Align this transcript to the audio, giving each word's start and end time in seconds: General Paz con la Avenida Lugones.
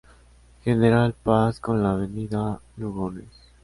General 0.65 1.13
Paz 1.13 1.59
con 1.59 1.83
la 1.83 1.91
Avenida 1.91 2.59
Lugones. 2.77 3.51